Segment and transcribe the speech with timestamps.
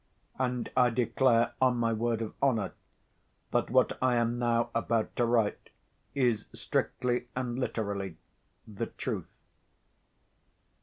[0.39, 2.73] And I declare, on my word of honour,
[3.51, 5.69] that what I am now about to write
[6.15, 8.17] is, strictly and literally,
[8.67, 9.29] the truth.